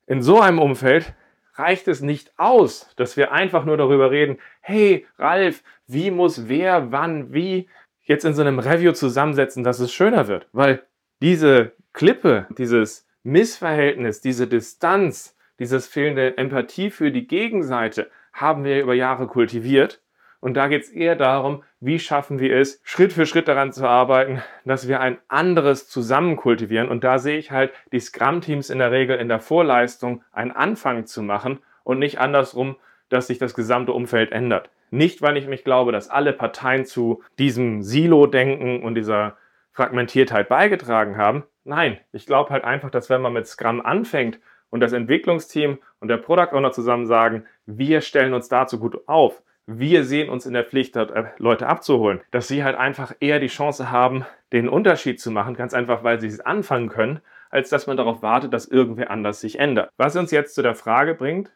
[0.06, 1.13] in so einem Umfeld
[1.56, 6.91] reicht es nicht aus, dass wir einfach nur darüber reden, hey Ralf, wie muss wer,
[6.91, 7.67] wann, wie
[8.04, 10.48] jetzt in so einem Review zusammensetzen, dass es schöner wird.
[10.52, 10.84] Weil
[11.22, 18.93] diese Klippe, dieses Missverhältnis, diese Distanz, dieses fehlende Empathie für die Gegenseite haben wir über
[18.93, 20.02] Jahre kultiviert.
[20.41, 23.88] Und da geht es eher darum, wie schaffen wir es, Schritt für Schritt daran zu
[23.88, 26.88] arbeiten, dass wir ein anderes zusammen kultivieren.
[26.88, 31.06] Und da sehe ich halt die Scrum-Teams in der Regel in der Vorleistung einen Anfang
[31.06, 32.78] zu machen und nicht andersrum,
[33.10, 34.69] dass sich das gesamte Umfeld ändert.
[34.91, 39.38] Nicht, weil ich mich glaube, dass alle Parteien zu diesem Silo-Denken und dieser
[39.71, 41.43] Fragmentiertheit beigetragen haben.
[41.63, 46.08] Nein, ich glaube halt einfach, dass wenn man mit Scrum anfängt und das Entwicklungsteam und
[46.08, 50.53] der Product Owner zusammen sagen, wir stellen uns dazu gut auf, wir sehen uns in
[50.53, 55.21] der Pflicht, äh, Leute abzuholen, dass sie halt einfach eher die Chance haben, den Unterschied
[55.21, 57.19] zu machen, ganz einfach, weil sie es anfangen können,
[57.51, 59.91] als dass man darauf wartet, dass irgendwer anders sich ändert.
[59.97, 61.51] Was uns jetzt zu der Frage bringt,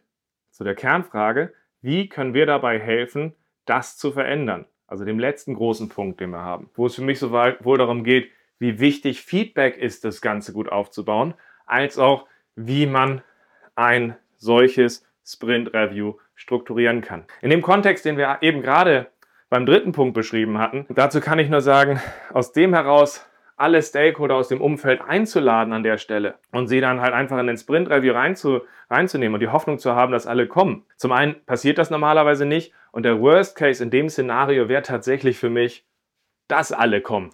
[0.52, 3.34] zu der Kernfrage, wie können wir dabei helfen,
[3.66, 4.66] das zu verändern?
[4.86, 8.04] Also dem letzten großen Punkt, den wir haben, wo es für mich so wohl darum
[8.04, 11.34] geht, wie wichtig Feedback ist, das Ganze gut aufzubauen,
[11.66, 13.24] als auch, wie man
[13.74, 17.26] ein solches Sprint Review strukturieren kann.
[17.42, 19.08] In dem Kontext, den wir eben gerade
[19.50, 24.36] beim dritten Punkt beschrieben hatten, dazu kann ich nur sagen, aus dem heraus alle Stakeholder
[24.36, 27.90] aus dem Umfeld einzuladen an der Stelle und sie dann halt einfach in den Sprint
[27.90, 30.86] Review reinzu, reinzunehmen und die Hoffnung zu haben, dass alle kommen.
[30.98, 35.38] Zum einen passiert das normalerweise nicht und der Worst Case in dem Szenario wäre tatsächlich
[35.38, 35.86] für mich,
[36.48, 37.30] dass alle kommen.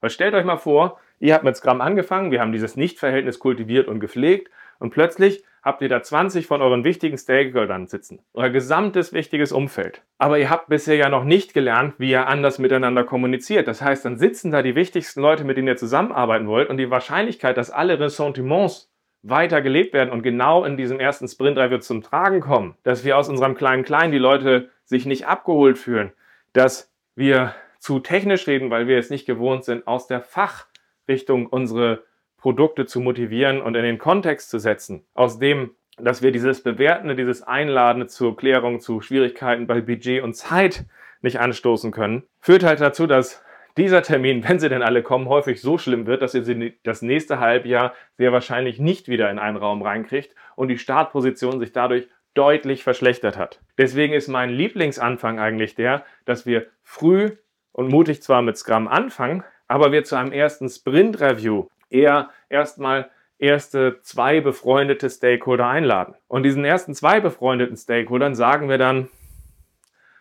[0.00, 3.88] Weil stellt euch mal vor, ihr habt mit Scrum angefangen, wir haben dieses Nichtverhältnis kultiviert
[3.88, 4.50] und gepflegt
[4.82, 8.18] und plötzlich habt ihr da 20 von euren wichtigen Stakeholdern sitzen.
[8.34, 10.02] Euer gesamtes wichtiges Umfeld.
[10.18, 13.68] Aber ihr habt bisher ja noch nicht gelernt, wie ihr anders miteinander kommuniziert.
[13.68, 16.90] Das heißt, dann sitzen da die wichtigsten Leute, mit denen ihr zusammenarbeiten wollt und die
[16.90, 18.90] Wahrscheinlichkeit, dass alle Ressentiments
[19.22, 23.16] weiter gelebt werden und genau in diesem ersten Sprint Review zum Tragen kommen, dass wir
[23.16, 26.12] aus unserem kleinen Klein die Leute sich nicht abgeholt fühlen,
[26.54, 32.02] dass wir zu technisch reden, weil wir es nicht gewohnt sind, aus der Fachrichtung unsere
[32.42, 37.14] Produkte zu motivieren und in den Kontext zu setzen, aus dem, dass wir dieses Bewertende,
[37.14, 40.84] dieses Einladende zur Klärung zu Schwierigkeiten bei Budget und Zeit
[41.20, 43.44] nicht anstoßen können, führt halt dazu, dass
[43.76, 47.00] dieser Termin, wenn sie denn alle kommen, häufig so schlimm wird, dass ihr sie das
[47.00, 52.08] nächste Halbjahr sehr wahrscheinlich nicht wieder in einen Raum reinkriegt und die Startposition sich dadurch
[52.34, 53.60] deutlich verschlechtert hat.
[53.78, 57.36] Deswegen ist mein Lieblingsanfang eigentlich der, dass wir früh
[57.70, 64.00] und mutig zwar mit Scrum anfangen, aber wir zu einem ersten Sprint-Review eher erstmal erste
[64.02, 66.14] zwei befreundete Stakeholder einladen.
[66.28, 69.08] Und diesen ersten zwei befreundeten Stakeholdern sagen wir dann,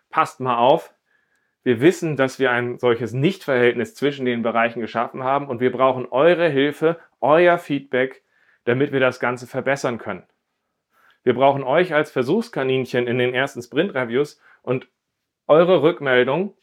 [0.10, 0.94] passt mal auf,
[1.64, 6.08] wir wissen, dass wir ein solches Nichtverhältnis zwischen den Bereichen geschaffen haben und wir brauchen
[6.08, 8.24] eure Hilfe, euer Feedback,
[8.64, 10.24] damit wir das Ganze verbessern können.
[11.24, 14.88] Wir brauchen euch als Versuchskaninchen in den ersten Sprint-Reviews und
[15.46, 16.56] eure Rückmeldung,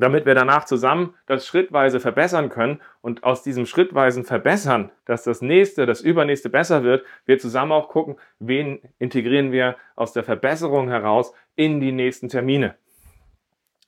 [0.00, 5.42] damit wir danach zusammen das schrittweise verbessern können und aus diesem schrittweisen Verbessern, dass das
[5.42, 10.88] nächste, das übernächste besser wird, wir zusammen auch gucken, wen integrieren wir aus der Verbesserung
[10.88, 12.74] heraus in die nächsten Termine.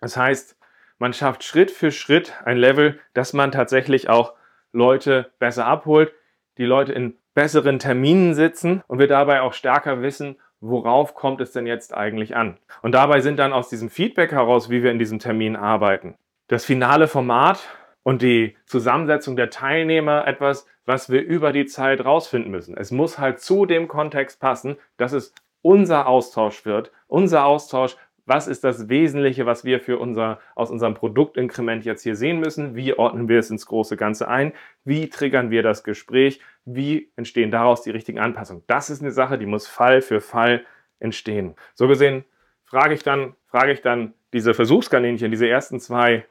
[0.01, 0.57] Das heißt,
[0.99, 4.35] man schafft Schritt für Schritt ein Level, dass man tatsächlich auch
[4.73, 6.13] Leute besser abholt,
[6.59, 11.53] die Leute in besseren Terminen sitzen und wir dabei auch stärker wissen, worauf kommt es
[11.53, 12.59] denn jetzt eigentlich an?
[12.83, 16.17] Und dabei sind dann aus diesem Feedback heraus, wie wir in diesem Termin arbeiten,
[16.49, 17.61] das finale Format
[18.03, 22.77] und die Zusammensetzung der Teilnehmer etwas, was wir über die Zeit rausfinden müssen.
[22.77, 28.47] Es muss halt zu dem Kontext passen, dass es unser Austausch wird, unser Austausch, was
[28.47, 32.77] ist das Wesentliche, was wir für unser, aus unserem Produktinkrement jetzt hier sehen müssen?
[32.77, 34.53] Wie ordnen wir es ins große Ganze ein?
[34.85, 36.41] Wie triggern wir das Gespräch?
[36.65, 38.63] Wie entstehen daraus die richtigen Anpassungen?
[38.67, 40.65] Das ist eine Sache, die muss Fall für Fall
[40.99, 41.55] entstehen.
[41.75, 42.25] So gesehen
[42.65, 46.25] frage ich dann, frage ich dann diese Versuchskaninchen, diese ersten zwei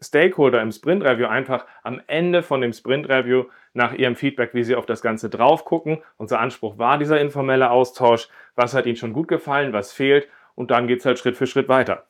[0.00, 4.64] Stakeholder im Sprint Review einfach am Ende von dem Sprint Review nach ihrem Feedback, wie
[4.64, 6.02] sie auf das Ganze drauf gucken.
[6.16, 8.28] Unser Anspruch war dieser informelle Austausch.
[8.54, 9.72] Was hat ihnen schon gut gefallen?
[9.72, 10.28] Was fehlt?
[10.60, 12.04] Und dann geht es halt Schritt für Schritt weiter.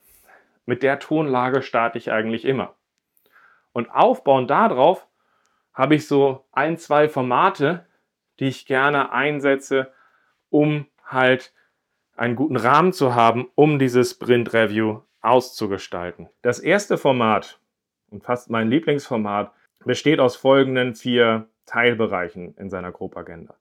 [0.66, 2.74] Mit der Tonlage starte ich eigentlich immer.
[3.72, 5.06] Und aufbauend darauf
[5.72, 7.86] habe ich so ein, zwei Formate,
[8.40, 9.92] die ich gerne einsetze,
[10.48, 11.54] um halt
[12.16, 16.28] einen guten Rahmen zu haben, um dieses Sprint Review auszugestalten.
[16.42, 17.60] Das erste Format
[18.10, 19.52] und fast mein Lieblingsformat
[19.84, 23.54] besteht aus folgenden vier Teilbereichen in seiner Grobagenda.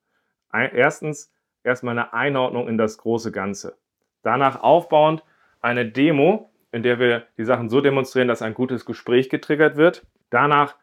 [0.52, 1.32] Erstens
[1.64, 3.78] erstmal eine Einordnung in das große Ganze.
[4.24, 5.24] Danach aufbauend
[5.62, 10.06] eine Demo, in der wir die Sachen so demonstrieren, dass ein gutes Gespräch getriggert wird.
[10.30, 10.76] Danach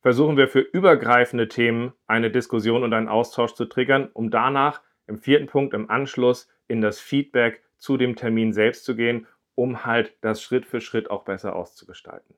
[0.00, 5.18] versuchen wir für übergreifende Themen eine Diskussion und einen Austausch zu triggern, um danach im
[5.18, 10.14] vierten Punkt im Anschluss in das Feedback zu dem Termin selbst zu gehen, um halt
[10.20, 12.34] das Schritt für Schritt auch besser auszugestalten.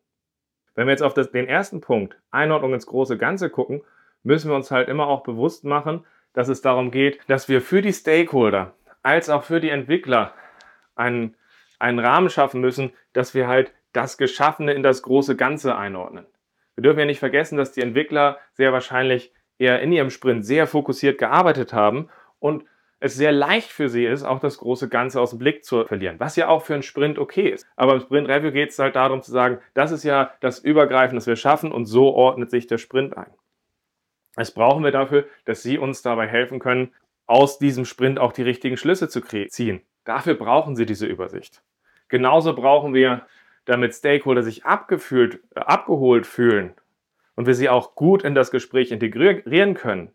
[0.74, 3.82] Wenn wir jetzt auf das, den ersten Punkt, Einordnung ins große Ganze gucken,
[4.22, 7.80] müssen wir uns halt immer auch bewusst machen, dass es darum geht, dass wir für
[7.80, 8.74] die Stakeholder
[9.06, 10.34] als auch für die Entwickler
[10.96, 11.36] einen
[11.78, 16.26] einen Rahmen schaffen müssen, dass wir halt das Geschaffene in das große Ganze einordnen.
[16.74, 20.66] Wir dürfen ja nicht vergessen, dass die Entwickler sehr wahrscheinlich eher in ihrem Sprint sehr
[20.66, 22.64] fokussiert gearbeitet haben und
[22.98, 26.18] es sehr leicht für sie ist, auch das große Ganze aus dem Blick zu verlieren,
[26.18, 27.66] was ja auch für einen Sprint okay ist.
[27.76, 31.16] Aber im Sprint Review geht es halt darum zu sagen, das ist ja das Übergreifende,
[31.16, 33.32] das wir schaffen und so ordnet sich der Sprint ein.
[34.34, 36.92] Das brauchen wir dafür, dass Sie uns dabei helfen können,
[37.26, 39.82] aus diesem Sprint auch die richtigen Schlüsse zu ziehen.
[40.04, 41.62] Dafür brauchen Sie diese Übersicht.
[42.08, 43.26] Genauso brauchen wir,
[43.64, 46.74] damit Stakeholder sich abgefühlt, äh, abgeholt fühlen
[47.34, 50.12] und wir sie auch gut in das Gespräch integrieren können,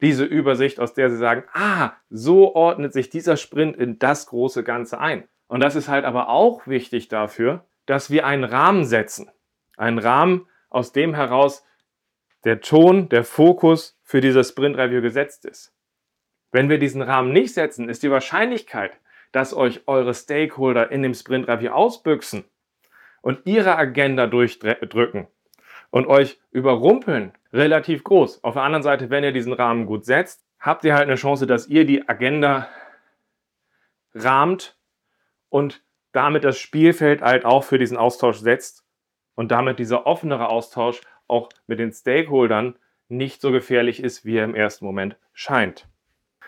[0.00, 4.62] diese Übersicht, aus der sie sagen, ah, so ordnet sich dieser Sprint in das große
[4.62, 5.28] Ganze ein.
[5.48, 9.30] Und das ist halt aber auch wichtig dafür, dass wir einen Rahmen setzen.
[9.76, 11.64] Einen Rahmen, aus dem heraus
[12.44, 15.72] der Ton, der Fokus für dieses Sprint Review gesetzt ist.
[16.52, 18.92] Wenn wir diesen Rahmen nicht setzen, ist die Wahrscheinlichkeit,
[19.32, 22.44] dass euch eure Stakeholder in dem Sprint Review ausbüchsen
[23.22, 25.26] und ihre Agenda durchdrücken
[25.90, 28.44] und euch überrumpeln, relativ groß.
[28.44, 31.46] Auf der anderen Seite, wenn ihr diesen Rahmen gut setzt, habt ihr halt eine Chance,
[31.46, 32.68] dass ihr die Agenda
[34.14, 34.76] rahmt
[35.48, 38.84] und damit das Spielfeld halt auch für diesen Austausch setzt
[39.34, 44.44] und damit dieser offenere Austausch auch mit den Stakeholdern nicht so gefährlich ist, wie er
[44.44, 45.88] im ersten Moment scheint.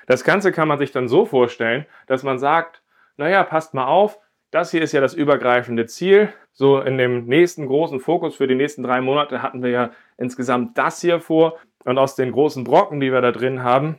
[0.06, 2.82] Das Ganze kann man sich dann so vorstellen, dass man sagt,
[3.16, 4.18] naja, passt mal auf,
[4.54, 6.32] das hier ist ja das übergreifende Ziel.
[6.52, 10.78] So in dem nächsten großen Fokus für die nächsten drei Monate hatten wir ja insgesamt
[10.78, 11.58] das hier vor.
[11.84, 13.98] Und aus den großen Brocken, die wir da drin haben,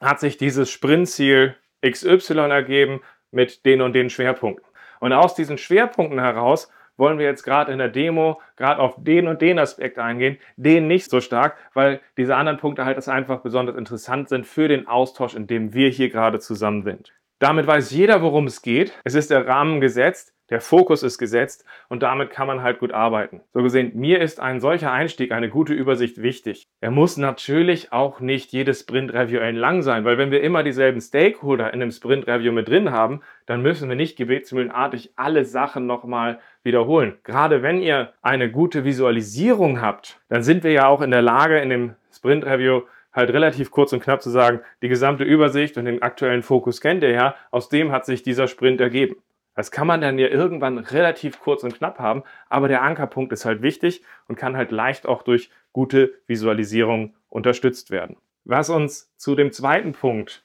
[0.00, 1.54] hat sich dieses Sprintziel
[1.88, 4.66] XY ergeben mit den und den Schwerpunkten.
[4.98, 6.68] Und aus diesen Schwerpunkten heraus
[7.00, 10.86] wollen wir jetzt gerade in der Demo gerade auf den und den Aspekt eingehen, den
[10.86, 15.34] nicht so stark, weil diese anderen Punkte halt einfach besonders interessant sind für den Austausch,
[15.34, 17.12] in dem wir hier gerade zusammen sind.
[17.40, 18.92] Damit weiß jeder, worum es geht.
[19.02, 20.34] Es ist der Rahmen gesetzt.
[20.50, 23.40] Der Fokus ist gesetzt und damit kann man halt gut arbeiten.
[23.52, 26.66] So gesehen, mir ist ein solcher Einstieg, eine gute Übersicht wichtig.
[26.80, 31.72] Er muss natürlich auch nicht jedes Sprint-Review lang sein, weil wenn wir immer dieselben Stakeholder
[31.72, 37.18] in einem Sprint-Review mit drin haben, dann müssen wir nicht gebetsmühlenartig alle Sachen nochmal wiederholen.
[37.24, 41.58] Gerade wenn ihr eine gute Visualisierung habt, dann sind wir ja auch in der Lage,
[41.58, 46.02] in dem Sprint-Review halt relativ kurz und knapp zu sagen, die gesamte Übersicht und den
[46.02, 49.16] aktuellen Fokus kennt ihr ja, aus dem hat sich dieser Sprint ergeben.
[49.56, 53.44] Das kann man dann ja irgendwann relativ kurz und knapp haben, aber der Ankerpunkt ist
[53.44, 58.16] halt wichtig und kann halt leicht auch durch gute Visualisierung unterstützt werden.
[58.44, 60.44] Was uns zu dem zweiten Punkt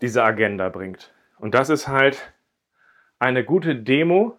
[0.00, 1.12] dieser Agenda bringt.
[1.38, 2.32] Und das ist halt
[3.18, 4.36] eine gute Demo.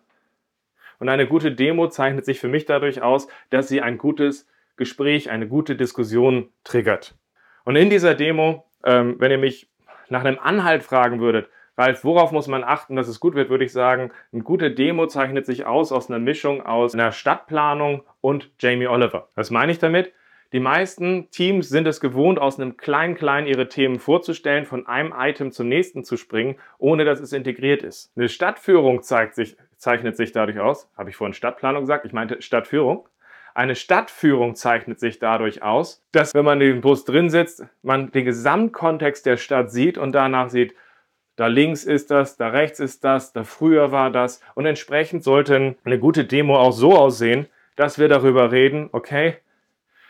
[0.99, 5.29] Und eine gute Demo zeichnet sich für mich dadurch aus, dass sie ein gutes Gespräch,
[5.29, 7.15] eine gute Diskussion triggert.
[7.63, 9.69] Und in dieser Demo, ähm, wenn ihr mich
[10.10, 13.65] nach einem Anhalt fragen würdet, Ralf, worauf muss man achten, dass es gut wird, würde
[13.65, 18.49] ich sagen, eine gute Demo zeichnet sich aus aus einer Mischung aus einer Stadtplanung und
[18.60, 19.27] Jamie Oliver.
[19.36, 20.13] Was meine ich damit?
[20.53, 25.51] Die meisten Teams sind es gewohnt, aus einem Klein-Klein ihre Themen vorzustellen, von einem Item
[25.51, 28.13] zum nächsten zu springen, ohne dass es integriert ist.
[28.15, 32.41] Eine Stadtführung zeigt sich, zeichnet sich dadurch aus, habe ich vorhin Stadtplanung gesagt, ich meinte
[32.41, 33.08] Stadtführung.
[33.54, 38.12] Eine Stadtführung zeichnet sich dadurch aus, dass wenn man in den Bus drin sitzt, man
[38.12, 40.74] den Gesamtkontext der Stadt sieht und danach sieht,
[41.36, 44.41] da links ist das, da rechts ist das, da früher war das.
[44.56, 47.45] Und entsprechend sollte eine gute Demo auch so aussehen,
[47.76, 49.36] dass wir darüber reden, okay,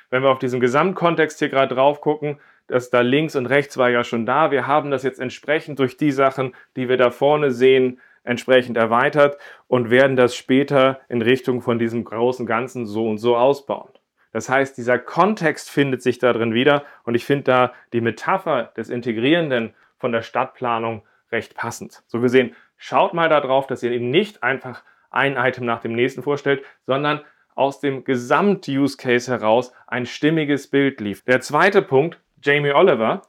[0.09, 3.89] wenn wir auf diesen Gesamtkontext hier gerade drauf gucken, dass da links und rechts war
[3.89, 4.51] ja schon da.
[4.51, 9.37] Wir haben das jetzt entsprechend durch die Sachen, die wir da vorne sehen, entsprechend erweitert
[9.67, 13.89] und werden das später in Richtung von diesem großen Ganzen so und so ausbauen.
[14.31, 18.73] Das heißt, dieser Kontext findet sich da drin wieder und ich finde da die Metapher
[18.75, 22.03] des Integrierenden von der Stadtplanung recht passend.
[22.07, 26.21] So gesehen, schaut mal darauf, dass ihr eben nicht einfach ein Item nach dem nächsten
[26.21, 27.21] vorstellt, sondern
[27.55, 31.23] aus dem Gesamt-Use-Case heraus ein stimmiges Bild lief.
[31.23, 33.21] Der zweite Punkt, Jamie Oliver,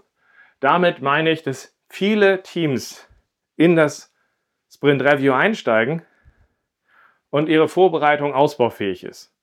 [0.59, 3.09] damit meine ich, dass viele Teams
[3.57, 4.13] in das
[4.77, 6.03] Sprint Review einsteigen
[7.31, 9.35] und ihre Vorbereitung ausbaufähig ist.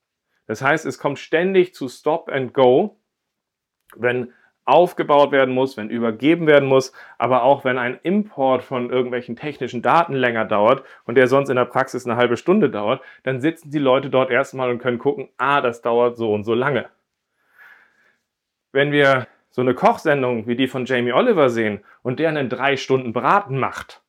[0.46, 3.00] Das heißt, es kommt ständig zu Stop and Go,
[3.96, 4.32] wenn
[4.64, 9.82] aufgebaut werden muss, wenn übergeben werden muss, aber auch wenn ein Import von irgendwelchen technischen
[9.82, 13.72] Daten länger dauert und der sonst in der Praxis eine halbe Stunde dauert, dann sitzen
[13.72, 16.90] die Leute dort erstmal und können gucken, ah, das dauert so und so lange.
[18.72, 22.78] Wenn wir so eine Kochsendung wie die von Jamie Oliver sehen und der einen drei
[22.78, 24.03] Stunden Braten macht,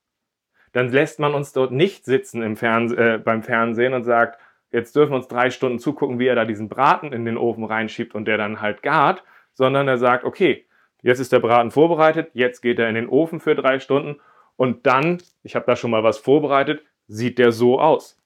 [0.75, 4.41] dann lässt man uns dort nicht sitzen im Fernseh, äh, beim Fernsehen und sagt,
[4.73, 7.65] jetzt dürfen wir uns drei Stunden zugucken, wie er da diesen Braten in den Ofen
[7.65, 10.67] reinschiebt und der dann halt gart, sondern er sagt, okay,
[11.01, 14.21] jetzt ist der Braten vorbereitet, jetzt geht er in den Ofen für drei Stunden
[14.57, 18.21] und dann, ich habe da schon mal was vorbereitet, sieht der so aus.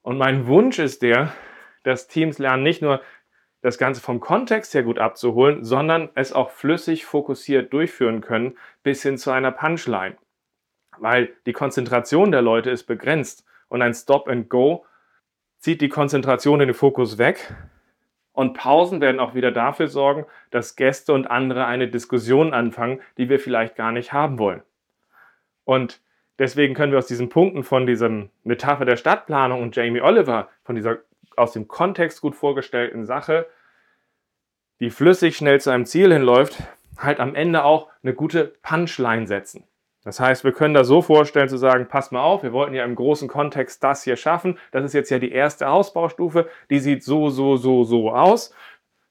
[0.00, 1.30] Und mein Wunsch ist der,
[1.82, 3.02] dass Teams lernen, nicht nur
[3.60, 9.02] das Ganze vom Kontext her gut abzuholen, sondern es auch flüssig fokussiert durchführen können, bis
[9.02, 10.16] hin zu einer Punchline.
[11.00, 14.84] Weil die Konzentration der Leute ist begrenzt und ein Stop and Go
[15.58, 17.54] zieht die Konzentration in den Fokus weg.
[18.32, 23.28] Und Pausen werden auch wieder dafür sorgen, dass Gäste und andere eine Diskussion anfangen, die
[23.28, 24.62] wir vielleicht gar nicht haben wollen.
[25.64, 26.00] Und
[26.38, 30.74] deswegen können wir aus diesen Punkten von diesem Metapher der Stadtplanung und Jamie Oliver, von
[30.74, 30.98] dieser
[31.36, 33.46] aus dem Kontext gut vorgestellten Sache,
[34.80, 36.56] die flüssig schnell zu einem Ziel hinläuft,
[36.98, 39.64] halt am Ende auch eine gute Punchline setzen.
[40.02, 42.84] Das heißt, wir können da so vorstellen zu sagen, pass mal auf, wir wollten ja
[42.84, 44.58] im großen Kontext das hier schaffen.
[44.72, 48.54] Das ist jetzt ja die erste Ausbaustufe, die sieht so, so, so, so aus,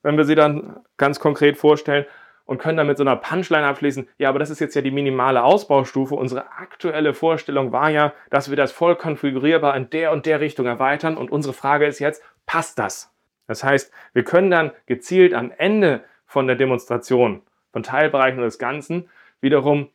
[0.01, 2.05] wenn wir sie dann ganz konkret vorstellen
[2.45, 4.89] und können dann mit so einer Punchline abschließen, ja, aber das ist jetzt ja die
[4.89, 6.15] minimale Ausbaustufe.
[6.15, 10.65] Unsere aktuelle Vorstellung war ja, dass wir das voll konfigurierbar in der und der Richtung
[10.65, 13.13] erweitern und unsere Frage ist jetzt, passt das?
[13.45, 19.09] Das heißt, wir können dann gezielt am Ende von der Demonstration von Teilbereichen des Ganzen
[19.41, 19.89] wiederum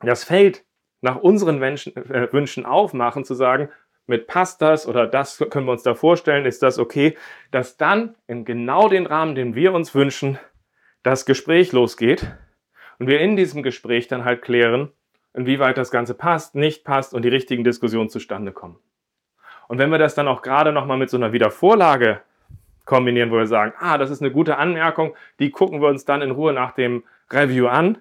[0.00, 0.64] das Feld
[1.00, 3.70] nach unseren Menschen, äh, Wünschen aufmachen, zu sagen,
[4.06, 7.16] mit passt das oder das können wir uns da vorstellen, ist das okay,
[7.50, 10.38] dass dann in genau den Rahmen, den wir uns wünschen,
[11.02, 12.26] das Gespräch losgeht
[12.98, 14.90] und wir in diesem Gespräch dann halt klären,
[15.32, 18.78] inwieweit das Ganze passt, nicht passt und die richtigen Diskussionen zustande kommen.
[19.68, 22.20] Und wenn wir das dann auch gerade nochmal mit so einer Wiedervorlage
[22.84, 26.22] kombinieren, wo wir sagen, ah, das ist eine gute Anmerkung, die gucken wir uns dann
[26.22, 27.98] in Ruhe nach dem Review an,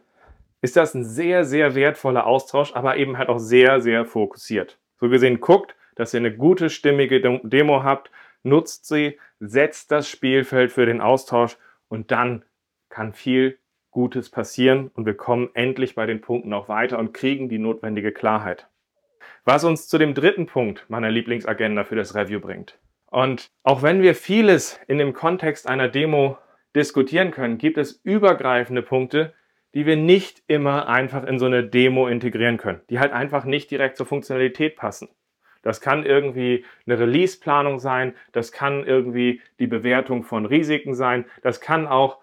[0.61, 4.77] ist das ein sehr, sehr wertvoller Austausch, aber eben halt auch sehr, sehr fokussiert.
[4.99, 8.11] So gesehen, guckt, dass ihr eine gute, stimmige Demo habt,
[8.43, 12.43] nutzt sie, setzt das Spielfeld für den Austausch und dann
[12.89, 13.57] kann viel
[13.91, 18.11] Gutes passieren und wir kommen endlich bei den Punkten auch weiter und kriegen die notwendige
[18.11, 18.67] Klarheit.
[19.45, 22.77] Was uns zu dem dritten Punkt meiner Lieblingsagenda für das Review bringt.
[23.07, 26.37] Und auch wenn wir vieles in dem Kontext einer Demo
[26.75, 29.33] diskutieren können, gibt es übergreifende Punkte,
[29.73, 33.69] die wir nicht immer einfach in so eine Demo integrieren können, die halt einfach nicht
[33.71, 35.09] direkt zur Funktionalität passen.
[35.61, 41.59] Das kann irgendwie eine Release-Planung sein, das kann irgendwie die Bewertung von Risiken sein, das
[41.59, 42.19] kann auch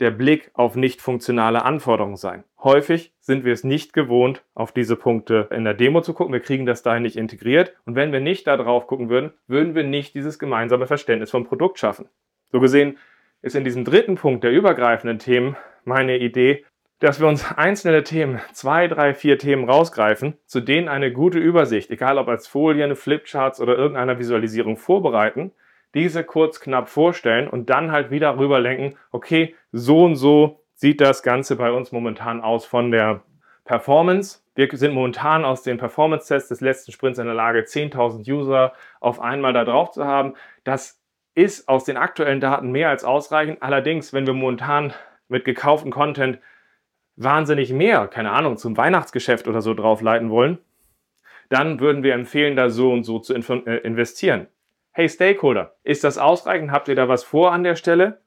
[0.00, 2.44] der Blick auf nicht funktionale Anforderungen sein.
[2.62, 6.32] Häufig sind wir es nicht gewohnt, auf diese Punkte in der Demo zu gucken.
[6.32, 7.74] Wir kriegen das dahin nicht integriert.
[7.84, 11.44] Und wenn wir nicht da drauf gucken würden, würden wir nicht dieses gemeinsame Verständnis vom
[11.44, 12.08] Produkt schaffen.
[12.50, 12.96] So gesehen
[13.42, 16.64] ist in diesem dritten Punkt der übergreifenden Themen meine Idee,
[17.00, 21.90] dass wir uns einzelne Themen, zwei, drei, vier Themen rausgreifen, zu denen eine gute Übersicht,
[21.90, 25.52] egal ob als Folien, Flipcharts oder irgendeiner Visualisierung vorbereiten,
[25.94, 31.22] diese kurz knapp vorstellen und dann halt wieder rüberlenken, okay, so und so sieht das
[31.22, 33.22] Ganze bei uns momentan aus von der
[33.64, 34.40] Performance.
[34.54, 39.20] Wir sind momentan aus den Performance-Tests des letzten Sprints in der Lage, 10.000 User auf
[39.20, 40.34] einmal da drauf zu haben.
[40.64, 41.00] Das
[41.34, 43.62] ist aus den aktuellen Daten mehr als ausreichend.
[43.62, 44.92] Allerdings, wenn wir momentan
[45.28, 46.38] mit gekauftem Content
[47.22, 50.58] wahnsinnig mehr, keine Ahnung, zum Weihnachtsgeschäft oder so draufleiten wollen,
[51.48, 54.46] dann würden wir empfehlen, da so und so zu äh, investieren.
[54.92, 56.72] Hey Stakeholder, ist das ausreichend?
[56.72, 58.20] Habt ihr da was vor an der Stelle?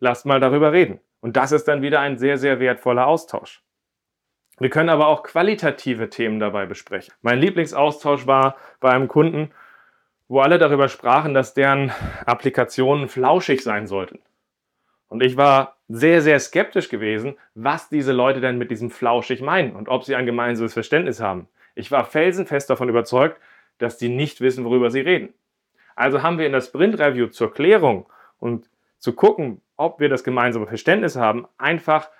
[0.00, 1.00] Lasst mal darüber reden.
[1.20, 3.62] Und das ist dann wieder ein sehr, sehr wertvoller Austausch.
[4.58, 7.14] Wir können aber auch qualitative Themen dabei besprechen.
[7.22, 9.50] Mein Lieblingsaustausch war bei einem Kunden,
[10.28, 11.92] wo alle darüber sprachen, dass deren
[12.26, 14.20] Applikationen flauschig sein sollten.
[15.08, 19.74] Und ich war sehr, sehr skeptisch gewesen, was diese Leute denn mit diesem flauschig meinen
[19.74, 21.48] und ob sie ein gemeinsames Verständnis haben.
[21.74, 23.40] Ich war felsenfest davon überzeugt,
[23.78, 25.32] dass die nicht wissen, worüber sie reden.
[25.96, 28.06] Also haben wir in der Sprint Review zur Klärung
[28.38, 28.68] und
[28.98, 32.10] zu gucken, ob wir das gemeinsame Verständnis haben, einfach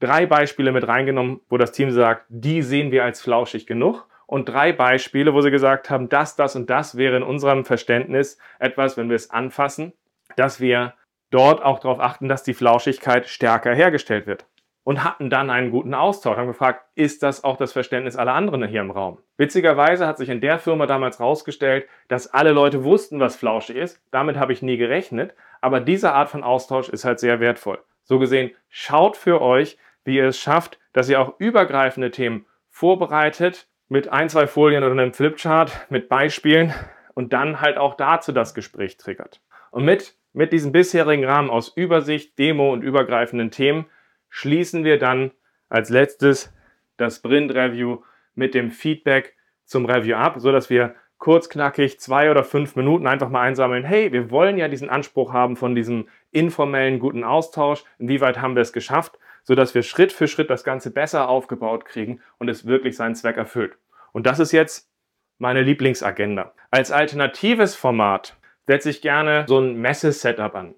[0.00, 4.06] drei Beispiele mit reingenommen, wo das Team sagt, die sehen wir als flauschig genug.
[4.26, 8.38] Und drei Beispiele, wo sie gesagt haben, das, das und das wäre in unserem Verständnis
[8.58, 9.92] etwas, wenn wir es anfassen,
[10.36, 10.94] dass wir
[11.34, 14.46] dort auch darauf achten, dass die Flauschigkeit stärker hergestellt wird
[14.84, 18.62] und hatten dann einen guten Austausch, haben gefragt, ist das auch das Verständnis aller anderen
[18.68, 19.18] hier im Raum?
[19.38, 24.00] Witzigerweise hat sich in der Firma damals herausgestellt, dass alle Leute wussten, was flauschig ist.
[24.10, 27.78] Damit habe ich nie gerechnet, aber diese Art von Austausch ist halt sehr wertvoll.
[28.04, 33.68] So gesehen, schaut für euch, wie ihr es schafft, dass ihr auch übergreifende Themen vorbereitet
[33.88, 36.74] mit ein, zwei Folien oder einem Flipchart, mit Beispielen
[37.14, 39.40] und dann halt auch dazu das Gespräch triggert.
[39.70, 43.86] Und mit, mit diesem bisherigen Rahmen aus Übersicht, Demo und übergreifenden Themen
[44.28, 45.30] schließen wir dann
[45.68, 46.52] als letztes
[46.96, 48.02] das Sprint Review
[48.34, 53.06] mit dem Feedback zum Review ab, so dass wir kurz knackig zwei oder fünf Minuten
[53.06, 53.84] einfach mal einsammeln.
[53.84, 57.84] Hey, wir wollen ja diesen Anspruch haben von diesem informellen guten Austausch.
[57.98, 61.84] Inwieweit haben wir es geschafft, so dass wir Schritt für Schritt das Ganze besser aufgebaut
[61.84, 63.78] kriegen und es wirklich seinen Zweck erfüllt.
[64.12, 64.90] Und das ist jetzt
[65.38, 66.52] meine Lieblingsagenda.
[66.70, 68.36] Als alternatives Format
[68.66, 70.74] setze ich gerne so ein Messe-Setup an.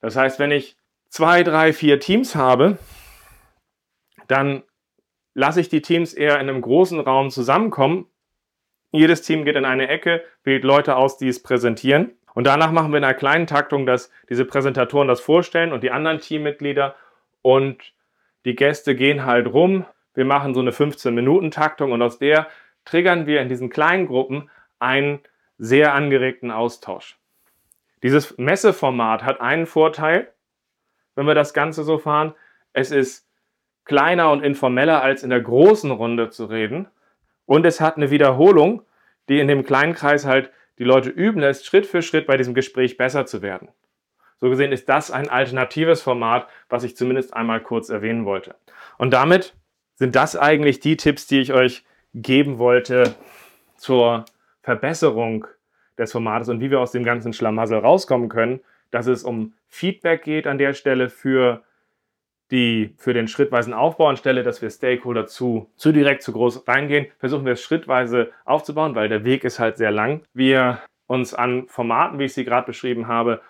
[0.00, 0.76] Das heißt, wenn ich
[1.08, 2.78] zwei, drei, vier Teams habe,
[4.28, 4.62] dann
[5.34, 8.06] lasse ich die Teams eher in einem großen Raum zusammenkommen.
[8.92, 12.12] Jedes Team geht in eine Ecke, wählt Leute aus, die es präsentieren.
[12.34, 15.90] Und danach machen wir in einer kleinen Taktung, dass diese Präsentatoren das vorstellen und die
[15.90, 16.94] anderen Teammitglieder
[17.42, 17.92] und
[18.44, 19.84] die Gäste gehen halt rum.
[20.14, 22.48] Wir machen so eine 15-Minuten-Taktung und aus der
[22.84, 25.20] triggern wir in diesen kleinen Gruppen einen
[25.60, 27.18] sehr angeregten Austausch.
[28.02, 30.32] Dieses Messeformat hat einen Vorteil,
[31.14, 32.34] wenn wir das Ganze so fahren.
[32.72, 33.28] Es ist
[33.84, 36.88] kleiner und informeller als in der großen Runde zu reden.
[37.44, 38.82] Und es hat eine Wiederholung,
[39.28, 42.54] die in dem kleinen Kreis halt die Leute üben lässt, Schritt für Schritt bei diesem
[42.54, 43.68] Gespräch besser zu werden.
[44.38, 48.54] So gesehen ist das ein alternatives Format, was ich zumindest einmal kurz erwähnen wollte.
[48.96, 49.54] Und damit
[49.96, 51.84] sind das eigentlich die Tipps, die ich euch
[52.14, 53.14] geben wollte
[53.76, 54.24] zur
[54.62, 55.46] Verbesserung
[55.98, 60.22] des Formates und wie wir aus dem ganzen Schlamassel rauskommen können, dass es um Feedback
[60.24, 61.62] geht an der Stelle für
[62.50, 67.06] die für den schrittweisen Aufbau anstelle, dass wir Stakeholder zu, zu direkt, zu groß reingehen,
[67.18, 70.22] versuchen wir es schrittweise aufzubauen, weil der Weg ist halt sehr lang.
[70.34, 73.40] Wir uns an Formaten, wie ich sie gerade beschrieben habe,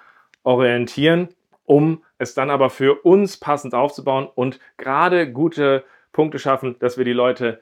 [0.42, 1.28] orientieren,
[1.64, 7.04] um es dann aber für uns passend aufzubauen und gerade gute Punkte schaffen, dass wir
[7.04, 7.60] die Leute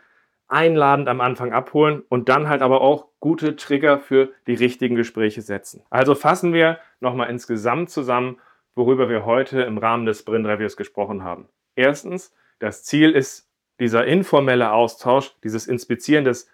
[0.48, 5.42] einladend am Anfang abholen und dann halt aber auch gute Trigger für die richtigen Gespräche
[5.42, 5.82] setzen.
[5.90, 8.40] Also fassen wir nochmal insgesamt zusammen,
[8.74, 11.48] worüber wir heute im Rahmen des Sprint Reviews gesprochen haben.
[11.74, 16.50] Erstens, das Ziel ist dieser informelle Austausch, dieses Inspizieren des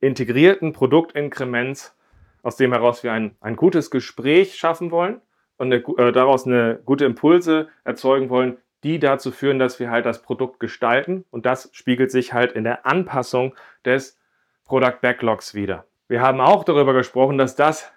[0.00, 1.96] integrierten Produktinkrements,
[2.42, 5.20] aus dem heraus wir ein, ein gutes Gespräch schaffen wollen
[5.56, 10.06] und eine, äh, daraus eine gute Impulse erzeugen wollen, die dazu führen, dass wir halt
[10.06, 13.54] das Produkt gestalten und das spiegelt sich halt in der Anpassung
[13.84, 14.18] des
[14.64, 15.86] Product Backlogs wieder.
[16.08, 17.92] Wir haben auch darüber gesprochen, dass das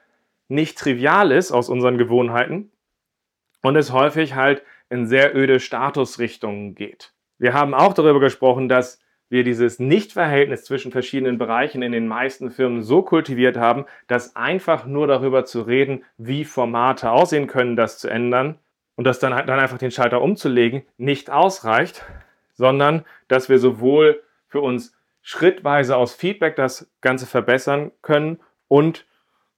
[0.48, 2.72] nicht trivial ist aus unseren Gewohnheiten
[3.62, 7.14] und es häufig halt in sehr öde Statusrichtungen geht.
[7.38, 12.52] Wir haben auch darüber gesprochen, dass wir dieses Nichtverhältnis zwischen verschiedenen Bereichen in den meisten
[12.52, 17.98] Firmen so kultiviert haben, dass einfach nur darüber zu reden, wie Formate aussehen können, das
[17.98, 18.60] zu ändern,
[18.96, 22.06] und das dann, dann einfach den Schalter umzulegen nicht ausreicht,
[22.54, 29.06] sondern dass wir sowohl für uns schrittweise aus Feedback das Ganze verbessern können und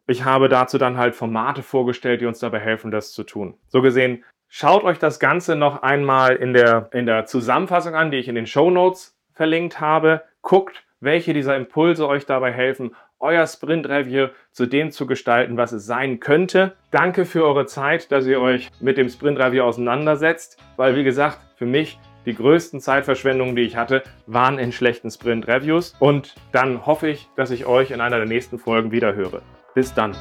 [0.08, 3.58] ich habe dazu dann halt Formate vorgestellt, die uns dabei helfen, das zu tun.
[3.68, 8.18] So gesehen, schaut euch das Ganze noch einmal in der, in der Zusammenfassung an, die
[8.18, 10.24] ich in den Show Notes verlinkt habe.
[10.42, 15.86] Guckt, welche dieser Impulse euch dabei helfen, euer Sprint-Review zu dem zu gestalten, was es
[15.86, 16.74] sein könnte.
[16.92, 21.66] Danke für eure Zeit, dass ihr euch mit dem Sprint-Review auseinandersetzt, weil wie gesagt, für
[21.66, 25.96] mich die größten Zeitverschwendungen, die ich hatte, waren in schlechten Sprint-Reviews.
[26.00, 29.42] Und dann hoffe ich, dass ich euch in einer der nächsten Folgen wieder höre.
[29.74, 30.16] Bis dann.